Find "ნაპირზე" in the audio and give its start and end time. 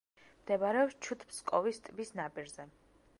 2.23-2.67